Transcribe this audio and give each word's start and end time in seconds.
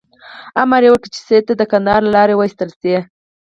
امر 0.61 0.81
یې 0.85 0.89
وکړ 0.91 1.07
چې 1.15 1.19
سید 1.27 1.43
دې 1.47 1.53
د 1.57 1.61
کندهار 1.71 2.01
له 2.05 2.11
لارې 2.15 2.35
وایستل 2.37 2.69
شي. 2.79 2.95